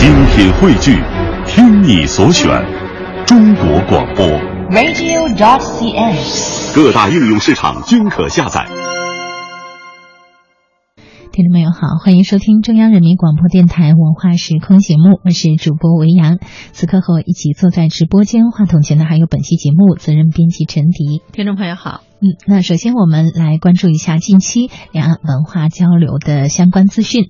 [0.00, 0.96] 精品汇聚，
[1.46, 2.48] 听你所选，
[3.26, 4.24] 中国广播。
[4.70, 6.74] radio.dot.cn，。
[6.74, 8.66] 各大应用市场均可下载。
[11.32, 16.38] 听众朋友好，欢迎收听中央人民广播电台文化时空节目，我是主播维扬。
[16.72, 21.20] 此刻和我一起坐在直播间话筒前的还有本期节目责任编辑陈迪。
[21.30, 27.28] 听众朋友好，嗯，那首先我们来关注一下近期两岸文化交流的相关资讯。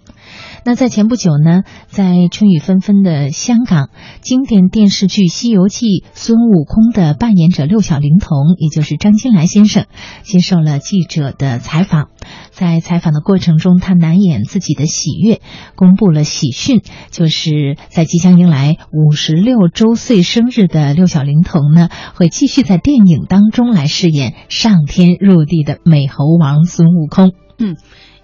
[0.64, 3.88] 那在前不久呢，在春雨纷纷的香港，
[4.20, 9.86] 经典电视剧《西游记》孙悟空的扮演者六小龄童，也就是张金来先生，
[10.22, 12.08] 接受了记者的采访。
[12.50, 15.40] 在采访的过程中，他难掩自己的喜悦，
[15.76, 27.32] 公布了喜讯，就是在即将迎来五十六周岁生日的六小龄童呢，会继续在电影当中来饰演上天入地的美猴王孙悟空。
[27.58, 27.76] 嗯。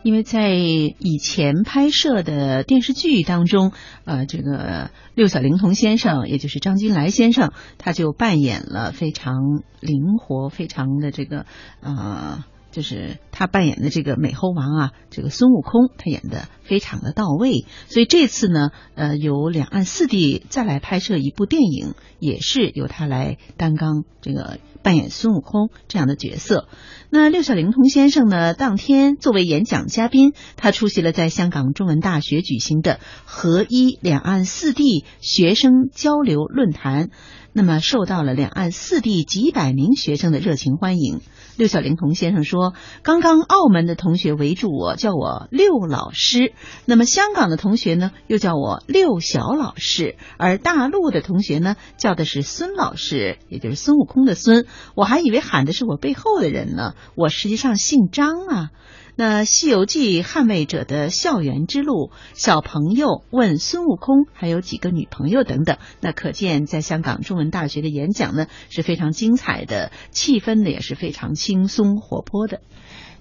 [0.07, 3.73] 因为在以前拍摄的电视剧当中，
[4.05, 9.35] 呃，这个六小龄童先生，也就是张金来先生，他就扮演了非常
[9.81, 11.45] 灵活、非常的这个
[11.81, 12.45] 呃。
[12.77, 17.65] 就是他扮演的这个美猴王啊，这个孙悟空，他演的非常的到位。
[17.89, 26.69] 所以这次呢，呃，由两岸四地再来拍摄一部电影，也是由他来担纲这个扮演孙悟空这样的角色。
[27.09, 37.09] 那六小龄童先生呢，当天作为演讲嘉宾，他出席了在香港中文大学举行的合一两岸四地学生交流论坛，
[37.55, 41.23] 那么受到了两岸四地几百名学生的热情欢迎。
[41.57, 46.53] 六小龄童先生说：“刚刚澳门的同学围住我，叫我六老师；
[46.85, 54.67] 那么香港的同学呢，又叫我六小老师；而大陆的同学呢，叫的是孙老师，也就是孙悟空的孙。
[54.95, 58.71] 我还以为喊的是我背后的人呢，我实际上姓张啊。”
[59.19, 72.61] 那《西游记》捍卫者的校园之路，小朋友问孙悟空还有几个女朋友等等，那可见在香港中文大学的演讲呢是非常精彩的，气氛呢也是非常轻松活泼的。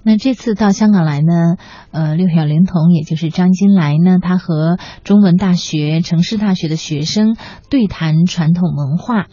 [0.03, 1.55] 那这次到香港来呢，
[1.91, 7.37] 呃，六小龄童也就是张金来呢，他和中文大学、城市大学的学生
[7.69, 9.27] 对谈传统文化。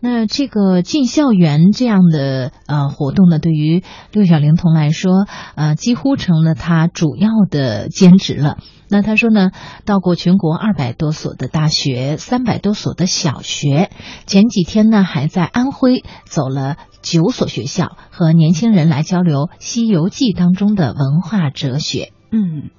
[0.00, 8.58] 那这个进校园这样的呃活动呢，对于六小龄童来说，呃，几乎成了他主要的兼职了。
[8.88, 9.50] 那他说呢，
[9.84, 13.90] 到过全国二百多所的大学，三百多所的小学。
[14.26, 22.12] 前几天呢，还在安徽走了九所学校，和年轻人来交流《西游记》当中的文化哲学。
[22.30, 22.70] 嗯。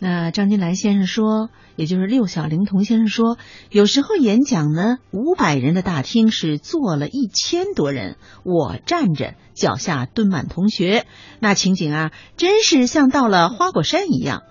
[0.00, 3.36] 那张金兰先生说，也就是六小龄童先生说，
[3.68, 11.04] 有时候演讲呢，五百人的大厅是坐了一千多人，我站着，脚下蹲满同学，
[11.40, 14.44] 那情景啊，真是像到了花果山一样。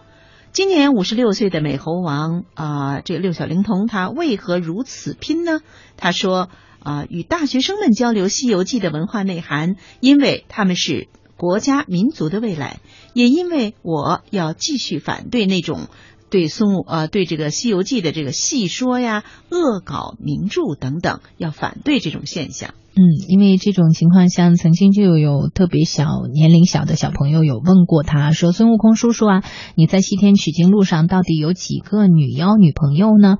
[0.51, 5.61] 今年五十六岁的美猴王啊、这个六小龄童他为何如此拼呢？
[5.95, 11.07] 他说啊、与大学生们交流《西游记》的文化内涵，因为他们是。
[11.37, 12.79] 国家民族的未来，
[13.13, 15.87] 也因为我要继续反对那种
[16.29, 22.73] 对孙悟呃对这个《西游记》的这个戏说呀、恶搞名著等等，要反对这种现象。
[22.95, 29.43] 嗯，因为这种情况下，曾经就有特别小年龄小的小朋友有问过他说：“孙悟空叔叔啊，
[29.75, 33.37] 你在西天取经路上到底有几个女妖女朋友呢？”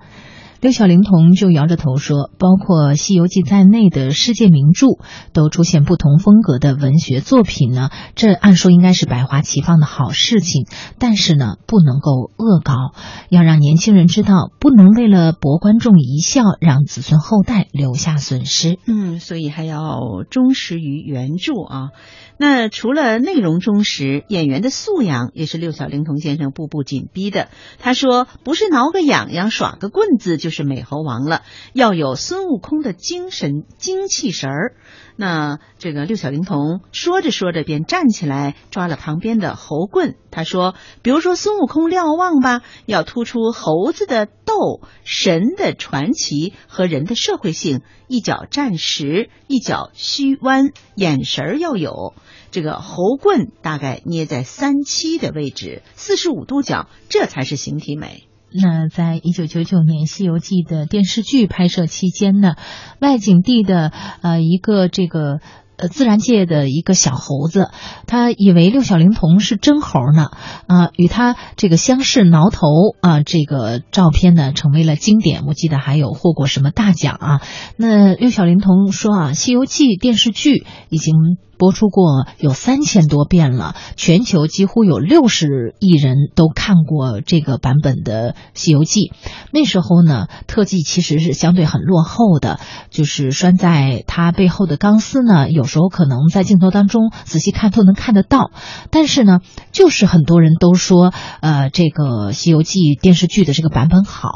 [0.60, 4.88] 六小龄童就摇着头说：“包括《西游记》在内的世界名著
[5.32, 10.66] 都出现不同风格的文学作品呢，这按说应该是百花齐放的好事情。
[10.98, 12.74] 但是呢，不能够恶搞，
[13.30, 18.80] 要让年轻人知道，不能为了博观众一笑，让子孙后代留下损失。
[18.88, 21.90] 嗯，所以还要忠实于原著啊。
[22.40, 27.50] 那除了内容忠实，演员的素养也是六小龄童先生步步紧逼的。
[27.80, 31.42] 他说：“不是挠个痒痒、耍个棍子就就是美猴王了，
[31.74, 34.76] 要有孙悟空的精神精气神儿。”
[35.20, 40.16] 那这个六小龄童说着说着便站起来抓了旁边的猴棍。
[40.32, 52.14] 他说：“比如说孙悟空瞭望吧，要突出猴子的斗、神的传奇和人的社会性，一脚站实，一脚虚弯，眼神儿要有。
[52.52, 62.56] 这个猴棍大概捏在三七的位置，四十五度角，这才是形体美。”那在一九九九年《西游记》的电视剧拍摄期间呢，
[63.00, 63.92] 外景地的
[64.22, 65.40] 呃一个这个
[65.76, 67.70] 呃自然界的一个小猴子，
[68.08, 70.32] 他以为六小龄童是真猴呢，
[70.66, 72.68] 啊、与他这个相视挠头
[73.02, 75.44] 啊、这个照片呢成为了经典。
[75.46, 77.42] 我记得还有获过什么大奖啊？
[77.76, 81.14] 那六小龄童说啊，《西游记》电视剧已经
[81.58, 89.02] 播出过有三千多遍了，全球几乎有六十亿人都看过这个版本的《西游记》。
[89.52, 92.60] 那时候呢，特技其实是相对很落后的，
[92.90, 98.52] 就是拴在它背后的钢丝呢，有时候可能在镜头当中仔细看都能看得到。
[98.92, 99.40] 但是呢，
[99.72, 104.30] 就是很多人都说，呃，这个《西游记》电视剧的这个版本好，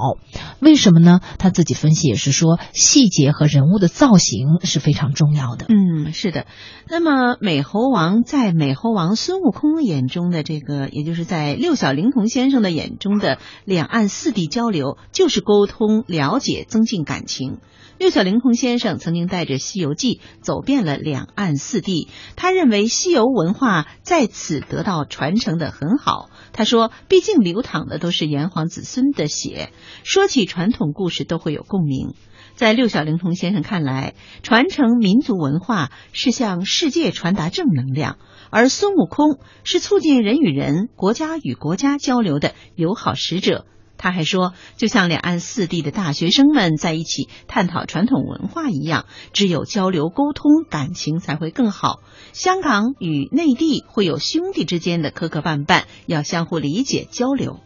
[0.60, 1.20] 为什么呢？
[1.38, 5.68] 他自己分析也是说，细节和人物的造型是非常重要的。
[5.70, 6.46] 嗯，是的。
[6.90, 17.60] 那么美猴王在美猴王孙悟空眼中的这个，也就是在六小龄童先生的眼中的两岸四地交流，就是沟通、了解、增进感情。
[17.98, 26.30] 六小龄童先生曾经带着《西游记》走遍了两岸四地，他认为西游文化在此得到传承的很好。
[26.52, 29.72] 他说：“毕竟流淌的都是炎黄子孙的血，
[30.04, 32.16] 说起传统故事都会有共鸣。”
[32.56, 34.14] 在六小龄童先生看来，
[34.44, 38.18] 传承民族文化是向世界传达正能量，
[38.50, 43.66] 而孙悟空是促进人与人、国家与国家交流的友好使者。
[43.98, 52.00] 他还说，就像两岸四地的大学生们在一起探讨传统文化一样，只有交流沟通，感情才会更好。
[52.34, 57.60] 香港与内地会有兄弟之间的磕磕绊绊，要相互理解交流。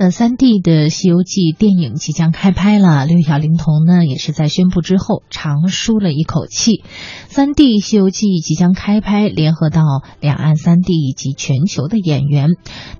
[0.00, 6.84] 那三 D 的《西游记》电影即将开拍了，六小龄童呢也是在宣布之后长舒了一口气。
[7.26, 9.82] 三 D《西游记》即将开拍，联合到
[10.20, 12.50] 两岸三地以及全球的演员。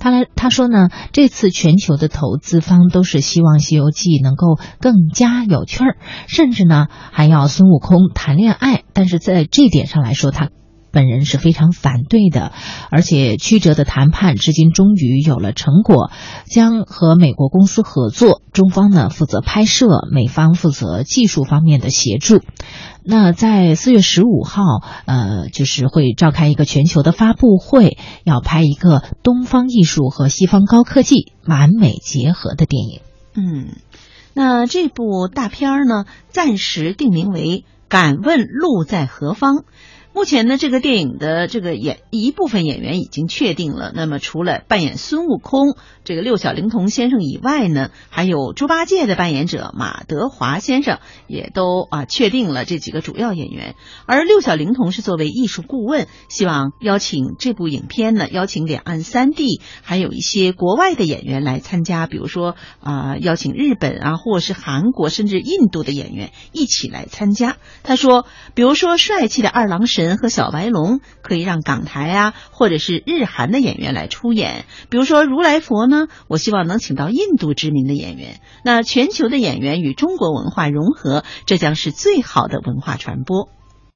[0.00, 8.82] 他来他说呢，这次全球的投资方都是希望《西游记》能够更加有趣儿，甚至呢还要孙悟空谈恋爱。
[8.92, 10.50] 但是在这点上来说，他。
[10.90, 12.52] 本人是非常反对的，
[12.90, 16.10] 而且曲折的谈判至今终于有了成果，
[16.46, 22.40] 将和美国公司合作，中方呢负责拍摄，美方负责技术方面的协助。
[23.04, 24.62] 那在四月十五号，
[25.06, 33.00] 呃，就是会召开一个全球的发布会，要拍一个东方艺术和西方高科技完美结合的电影。
[33.34, 33.76] 嗯，
[34.34, 39.56] 那这部大片儿呢，暂时定名为《敢问路在何方》。
[40.14, 43.92] 目前呢，这个电影的这个演一部分演员已经确定了。
[43.94, 53.76] 那么，除了扮演孙悟空这个六小龄童先生以外呢，还有猪八戒的扮演者马德华先生也都啊确定了这几个主要演员。
[54.06, 67.56] 而六小龄童是作为艺术顾问，希望邀请这部影片呢，邀请两岸三地还有一些国外的演员来参加，比如说啊，邀请日本啊，或者是韩国甚至印度的演员一起来参加。
[67.84, 70.18] 他说，比如说帅气的二郎神神。
[70.18, 74.64] 和小白龙可以让港台啊，或者是日韩的演员来出演。
[74.90, 78.40] 比如说如来佛呢，我希望能请到印度知名的演员。
[78.64, 83.48] 那全球的演员与中国文化融合，这将是最好的文化传播。